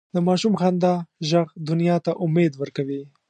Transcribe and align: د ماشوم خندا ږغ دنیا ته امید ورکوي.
د 0.15 0.17
ماشوم 0.27 0.53
خندا 0.61 0.93
ږغ 1.29 1.47
دنیا 1.69 1.95
ته 2.05 2.11
امید 2.25 2.53
ورکوي. 2.61 3.01